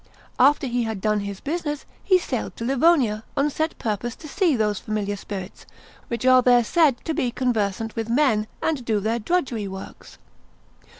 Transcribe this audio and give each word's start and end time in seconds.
After 0.39 0.65
he 0.65 0.81
had 0.81 0.99
done 0.99 1.19
his 1.19 1.39
business, 1.41 1.85
he 2.03 2.17
sailed 2.17 2.55
to 2.55 2.65
Livonia, 2.65 3.23
on 3.37 3.51
set 3.51 3.77
purpose 3.77 4.15
to 4.15 4.27
see 4.27 4.55
those 4.55 4.79
familiar 4.79 5.15
spirits, 5.15 5.67
which 6.07 6.25
are 6.25 6.41
there 6.41 6.63
said 6.63 6.97
to 7.05 7.13
be 7.13 7.29
conversant 7.29 7.95
with 7.95 8.09
men, 8.09 8.47
and 8.63 8.83
do 8.83 8.99
their 8.99 9.19
drudgery 9.19 9.67
works. 9.67 10.17